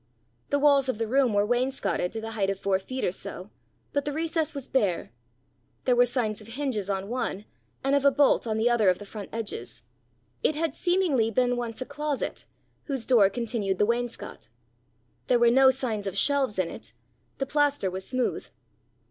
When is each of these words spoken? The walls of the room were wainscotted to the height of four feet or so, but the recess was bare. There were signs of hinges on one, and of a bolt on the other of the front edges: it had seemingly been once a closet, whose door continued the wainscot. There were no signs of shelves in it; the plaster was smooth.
The 0.49 0.57
walls 0.57 0.89
of 0.89 0.97
the 0.97 1.07
room 1.07 1.31
were 1.31 1.45
wainscotted 1.45 2.11
to 2.11 2.21
the 2.21 2.31
height 2.31 2.49
of 2.49 2.59
four 2.59 2.79
feet 2.79 3.05
or 3.05 3.11
so, 3.11 3.51
but 3.93 4.03
the 4.03 4.11
recess 4.11 4.55
was 4.55 4.67
bare. 4.67 5.11
There 5.85 5.95
were 5.95 6.07
signs 6.07 6.41
of 6.41 6.47
hinges 6.47 6.89
on 6.89 7.07
one, 7.07 7.45
and 7.83 7.93
of 7.95 8.03
a 8.03 8.09
bolt 8.09 8.47
on 8.47 8.57
the 8.57 8.67
other 8.67 8.89
of 8.89 8.97
the 8.97 9.05
front 9.05 9.29
edges: 9.31 9.83
it 10.41 10.55
had 10.55 10.73
seemingly 10.73 11.29
been 11.29 11.55
once 11.55 11.81
a 11.81 11.85
closet, 11.85 12.47
whose 12.85 13.05
door 13.05 13.29
continued 13.29 13.77
the 13.77 13.85
wainscot. 13.85 14.49
There 15.27 15.37
were 15.37 15.51
no 15.51 15.69
signs 15.69 16.07
of 16.07 16.17
shelves 16.17 16.57
in 16.57 16.71
it; 16.71 16.93
the 17.37 17.45
plaster 17.45 17.91
was 17.91 18.03
smooth. 18.07 18.47